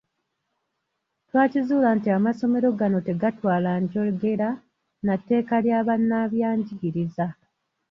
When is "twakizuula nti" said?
1.27-2.07